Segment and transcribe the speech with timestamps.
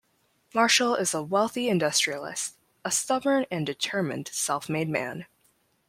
[0.55, 5.27] Marshall is a wealthy industrialist, a stubborn and determined self-made man.